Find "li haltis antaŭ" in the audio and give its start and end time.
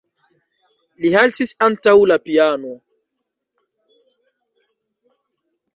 1.05-1.93